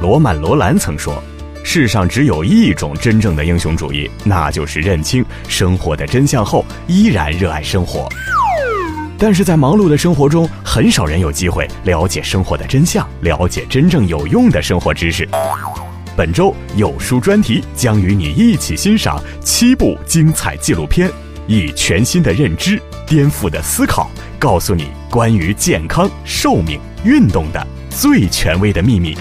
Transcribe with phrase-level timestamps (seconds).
[0.00, 1.22] 罗曼·罗兰曾说
[1.62, 8.08] ：“世上只有一种真正的英雄主义，那就是认清生活的真相后依然热爱生活。”
[9.18, 15.28] 但是在忙碌的生活中，很少人有机会了解生活的真相，了解真正有用的生活知识。
[16.16, 21.10] 本周有书专题将与你一起欣赏七部精彩纪录片，
[21.46, 29.14] 以全新的认知、颠覆的思考，告诉你关于健康、寿命、运动的最权威的秘密。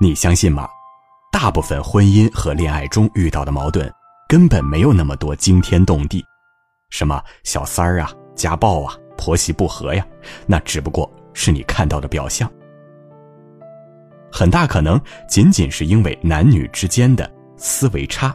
[0.00, 0.68] 你相信吗？
[1.32, 3.92] 大部分婚姻和恋爱中遇到的矛盾，
[4.28, 6.24] 根本没有那么多惊天动地，
[6.90, 10.06] 什么小三儿啊、家暴啊、婆媳不和呀，
[10.46, 12.48] 那只不过是你看到的表象。
[14.30, 18.32] 很大可能仅仅是因为男女之间的思维差。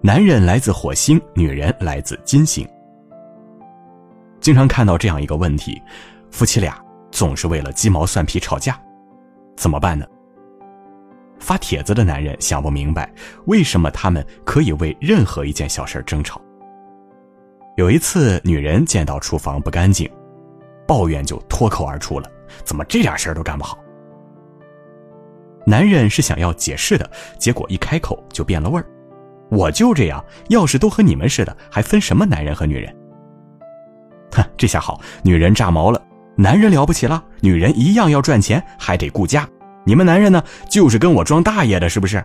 [0.00, 2.64] 男人来自火星，女人来自金星。
[4.40, 5.82] 经常看到这样一个问题：
[6.30, 6.80] 夫妻俩
[7.10, 8.80] 总是为了鸡毛蒜皮吵架。
[9.58, 10.06] 怎么办呢？
[11.40, 13.12] 发帖子的男人想不明白，
[13.46, 16.40] 为什么他们可以为任何一件小事争吵。
[17.76, 20.08] 有一次，女人见到厨房不干净，
[20.86, 22.30] 抱怨就脱口而出了
[22.64, 23.76] ：“怎么这点事儿都干不好？”
[25.66, 28.86] 男人是想要解释的，结果一开口就变了味儿
[29.50, 32.96] ：“我就这样，要是都和你们似的，还分什么男人和女人？”
[34.30, 36.00] 哼，这下好，女人炸毛了。
[36.40, 39.46] 男人了不起了，女人一样要赚钱，还得顾家。
[39.84, 42.24] 你们男人呢，就是跟我装大爷的，是不是？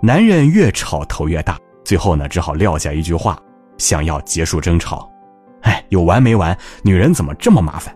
[0.00, 3.36] 男人越吵头越大，最后呢，只好撂下一句话，
[3.76, 5.10] 想要结束争吵。
[5.62, 6.56] 哎，有完没完？
[6.84, 7.92] 女人怎么这么麻烦？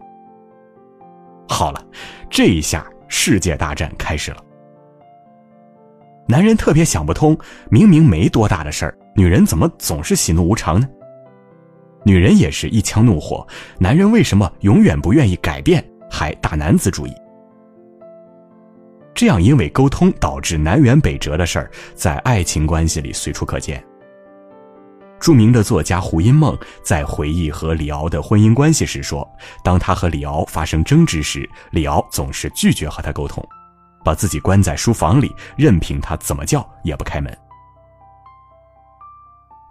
[1.49, 1.81] 好了，
[2.29, 4.39] 这一下世界大战开始了。
[6.27, 7.39] 男人特别想不通，
[7.71, 10.89] 明明没多大的事儿，女人怎么总是喜怒无常呢？
[12.09, 13.47] 女人也是一腔怒火，
[13.79, 17.13] 男人为什么永远不愿意改变，还大男子主义？
[19.15, 23.85] 这样因为沟通导致南辕北辙的事儿，在爱情关系里随处可见。
[25.21, 29.29] 著名的作家胡因梦在回忆和李敖的婚姻关系时说，
[29.63, 33.47] 当他和李敖发生争执时，李敖总是拒绝和他沟通，
[34.03, 37.37] 把自己关在书房里，任凭他怎么叫也不开门。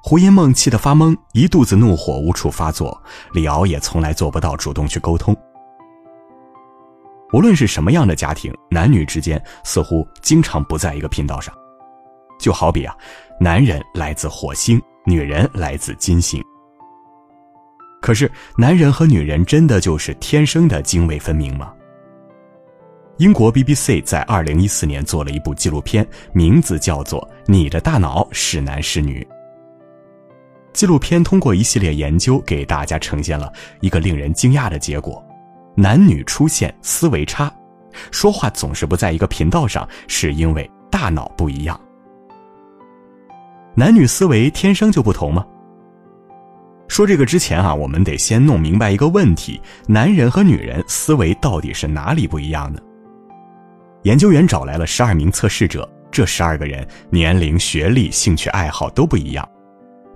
[0.09, 2.97] 胡因梦气得发懵，一肚子怒火无处发作。
[3.33, 5.35] 李敖也从来做不到主动去沟通。
[7.33, 11.53] 无论是什么样的家庭，男女之间似乎经常不在一个频道上。
[12.39, 12.95] 就好比啊，
[13.37, 16.41] 男人来自火星，女人来自金星。
[18.01, 21.73] 可是，男人和女人真的就是天生的泾渭分明吗？
[23.17, 29.21] 英国 BBC 在二零一四年做了一部纪录片，名字叫做《你的大脑是男是女》。
[30.73, 33.51] 纪录片通过一系列研究，给大家呈现了
[33.81, 35.23] 一个令人惊讶的结果：
[35.75, 37.51] 男女出现思维差，
[38.11, 41.79] 说话总是不在一个频道上，是因为大脑不一样。
[43.73, 45.45] 男女思维天生就不同吗？
[46.87, 52.79] 说这个之前啊，我们得先弄明白一个问题：男人和女人思维到底是哪里不一样呢？
[54.03, 59.47] 研究员找来了十二名测试者，这十二个人年龄、学历、兴趣爱好都不一样。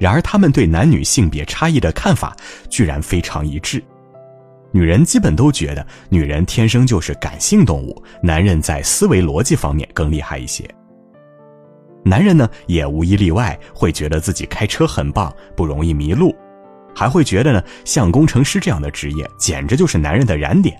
[0.02, 2.36] 然而，他们对男女性别差异的看法
[2.72, 3.84] 居然非常一致。
[4.72, 10.68] 女人基本都觉得女人天生就是感性动物，男人在思维逻辑方面更厉害一些。
[12.04, 16.36] 男人呢，也无一例外会觉得自己开车很棒，不容易迷路，
[16.96, 20.76] 还会觉得呢，像工程师这样的职业简直就是男人的燃点。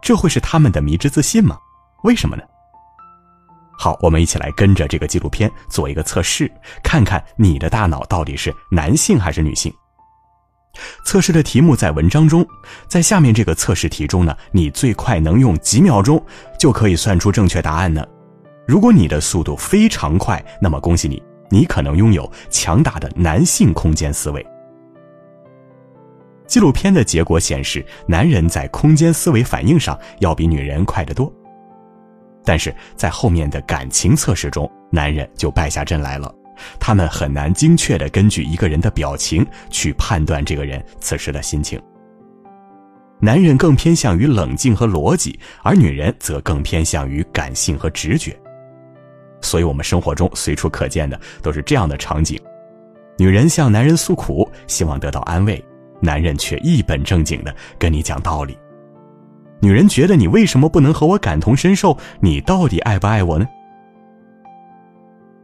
[0.00, 1.58] 这会是他们的迷之自信吗？
[2.02, 2.42] 为什么呢？
[3.78, 6.50] 好，我们一起来跟着这个纪录片做一个测试，
[6.82, 9.72] 看看你的大脑到底是男性还是女性。
[11.04, 12.46] 测试的题目在文章中，
[12.88, 16.22] 在下面这个测试题中呢，你最快能用几秒钟
[16.58, 18.06] 就可以算出正确答案呢？
[18.66, 24.44] 如果你的速度非常快，那么恭喜你，你可能拥有强大的男性空间思维。
[26.46, 31.32] 纪录片的结果显示，男人在空间思维反应上要比女人快得多。
[32.46, 36.32] 但是在后面的感情测试中，男人就败下阵来了。
[36.80, 41.78] 他们很难精确的根据一个人的表情去判断这个人此时的心情。
[43.20, 48.34] 男人更偏向于冷静和逻辑，而女人则更偏向于感性和直觉。
[49.42, 52.40] 所以，我们生活中随处可见的都是这样的场景：
[53.18, 55.56] 女人向男人诉苦，希望得到安慰；
[56.00, 58.56] 男人却一本正经的跟你讲道理。
[59.60, 61.96] 女人觉得你为什么不能和我感同身受？
[62.20, 63.46] 你到底爱不爱我呢？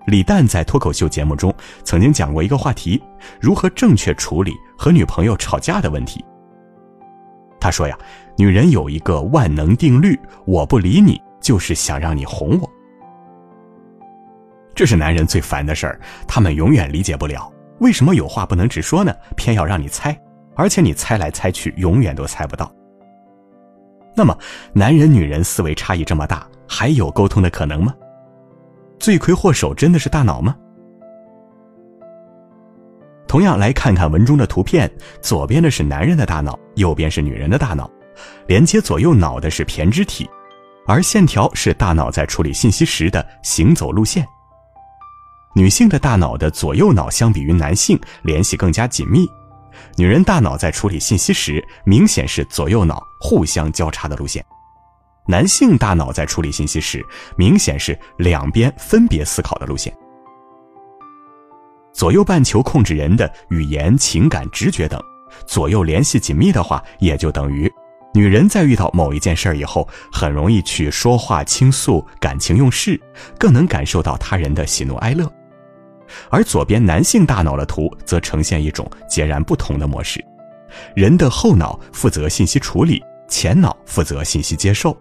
[0.06, 1.54] 李诞在脱口秀节目中
[1.84, 3.02] 曾经讲过一个话题：
[3.40, 6.24] 如何正确处理和女朋友吵架的问题。
[7.60, 7.96] 他说呀，
[8.36, 12.68] 女人有一个万能定律：我不理你，就是想让你哄我。
[14.74, 19.14] 这是男人最烦的事儿，他们永远理解不了，为什么有话不能直说呢？
[19.36, 20.18] 偏要让你猜，
[20.56, 22.74] 而且你猜来猜去，永远都猜不到。
[24.14, 24.36] 那么，
[24.72, 27.94] 男人女人思维差异这么大，还有沟通的可能吗？
[28.98, 30.54] 罪魁祸首真的是大脑吗？
[33.26, 34.90] 同样来看看文中的图片，
[35.22, 37.90] 左边的是男人的大脑，右边是女人的大脑，
[38.46, 40.28] 连接左右脑的是胼胝体，
[40.86, 44.26] 而线条是大脑在处理信息时的行走路线。
[45.54, 49.26] 女性的大脑的左右脑相比于男性联系更加紧密，
[49.96, 54.44] 女人大脑在处理信息时明显是左右脑互相交叉的路线。
[55.28, 57.04] 男性大脑在处理信息时，
[57.36, 59.94] 明显是两边分别思考的路线。
[61.92, 65.00] 左右半球控制人的语言、情感、直觉等，
[65.46, 67.70] 左右联系紧密的话，也就等于
[68.14, 73.00] 女人在遇到某一件事儿以后，很容易去说话倾诉，感情用事，
[73.38, 75.30] 更能感受到他人的喜怒哀乐。
[76.30, 80.24] 而左边男性大脑的图则呈现一种截然不同的模式，
[80.94, 84.96] 人的后脑负责信息处理，前脑负责信息接受。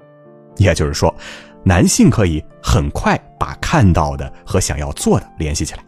[0.57, 1.13] 也就是说，
[1.63, 5.83] 男性可以很快把看到的和想要做的联系起来。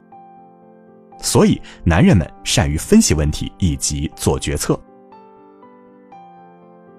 [1.20, 4.80] 所以，男人们善于分析问题以及做决策。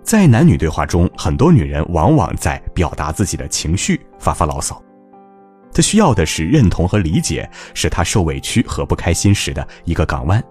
[0.03, 4.81] 在男女对话中，很多女人往往在表达自己的情绪，发发牢骚。
[5.75, 10.43] 他需要的是认同和理解，是他受委屈和不开心时的一个港湾。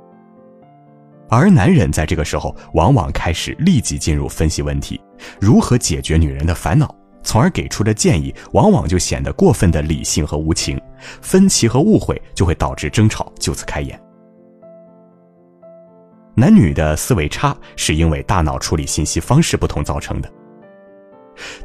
[1.29, 5.01] 而男人在这个时候，往往开始立即进入分析问题，
[5.39, 6.93] 如何解决女人的烦恼。
[7.23, 10.79] 从而给出的建议，往往就显得过分的理性和无情，
[11.21, 13.97] 分歧和误会就会导致争吵就此开演。
[16.35, 20.29] 男女的思维差是因为大脑处理信息方式不同造成的，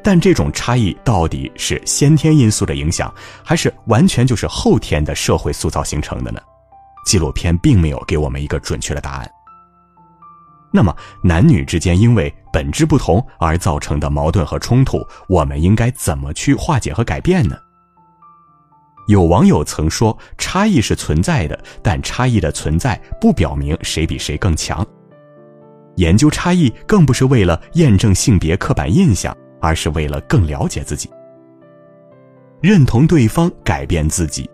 [0.03, 3.13] 但这种差异到底是先天因素的影响，
[3.45, 6.41] 还是完全就是后天的社会塑造形成的呢？
[7.07, 9.31] 纪录片并没有给我们一个准确的答案。
[10.71, 17.57] 那么，男女之间因为本质不同而造成的矛盾和冲突，我们应该怎么去化解和改变呢？
[19.07, 24.87] 有网友曾说：“差异是存在的，但差异的存在不表明谁比谁更强。
[25.97, 31.11] 研究差异更不是为了验证性别刻板印象，而是为了更了解自己，
[32.61, 34.49] 认同对方，改变自己。”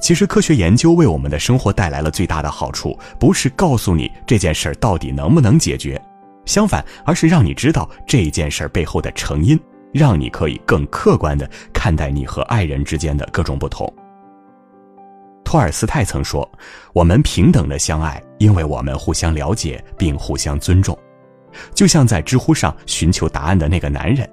[0.00, 6.00] 其实，科学研究为我们的生活带来了最大的好处，不是告诉你这件事儿到底能不能解决，
[6.44, 9.58] 相反，而是让你知道这件事儿背后的成因，
[9.92, 13.92] 让你可以更客观地看待你和爱人之间的各种不同。
[15.44, 16.48] 托尔斯泰曾说
[16.94, 20.96] ：“我们平等的相爱，因为我们互相了解并互相尊重。”
[21.74, 24.28] 就像在知乎上寻求答案的那个男人，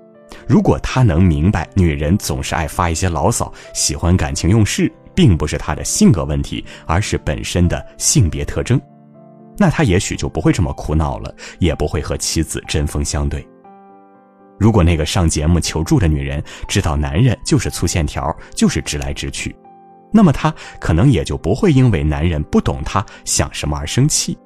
[0.47, 4.91] 如果他能明白女人总是爱发一些牢骚，喜欢感情用事。
[5.13, 8.79] 并不是他的性格问题，而是本身的性别特征，
[9.57, 13.45] 那他也许就不会这么苦恼了，也不会和妻子针锋相对。
[14.57, 19.53] 如果那个上节目求助的女人知道男人就是粗线条，就是直来直去，
[20.13, 24.37] 那么她可能也就不会因为男人不懂她想什么而生气，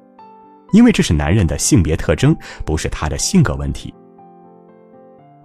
[0.71, 3.93] 因为这是男人的性别特征，不是他的性格问题。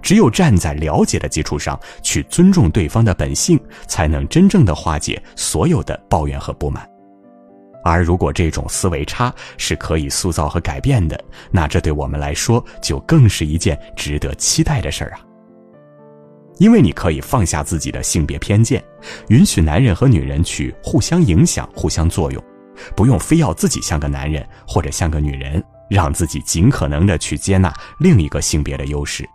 [0.03, 6.89] 只有站在了解的基础上去尊重对方的本性，才能真正的化解所有的抱怨和不满。
[7.85, 15.21] 而如果这种思维差是可以塑造和改变的，那这对我们来说就更是一件值得期待的事儿啊！
[16.59, 18.85] 因为你可以放下自己的性别偏见，
[19.29, 22.45] 允许男人和女人去互相影响、互相作用，
[22.97, 29.29] 不用非要自己像个男人或者像个女人，让自己尽可能的去接纳另一个性别的优势。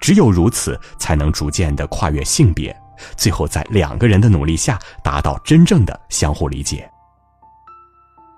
[0.00, 2.76] 只有如此，才能逐渐的跨越性别，
[3.16, 6.88] 最后在两个人的努力下，达到真正的相互理解。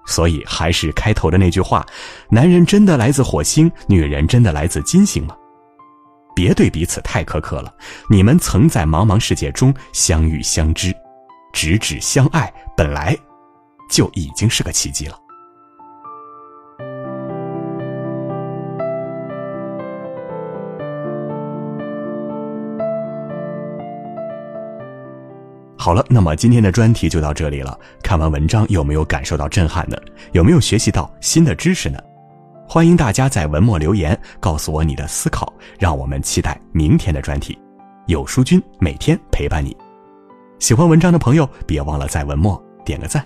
[0.07, 1.85] 所以，还是开头的那句话：
[2.31, 5.37] 男人真的来自火星，女人真的来自金星吗？
[6.33, 7.75] 别对彼此太苛刻了。
[8.09, 10.95] 你们曾在茫茫世界中相遇相知，
[11.53, 13.19] 直指相爱，本来
[13.89, 15.19] 就已经是个奇迹了。
[25.79, 27.79] 好了，那么今天的专题就到这里了。
[28.03, 29.97] 看完文章有没有感受到震撼呢？
[30.33, 31.97] 有没有学习到新的知识呢？
[32.69, 37.57] 欢迎大家在文末留言，告诉我你的思考，让我们期待明天的专题。
[38.07, 39.77] 有书君每天陪伴你。
[40.59, 43.25] 喜欢文章的朋友，别忘了在文末点个赞。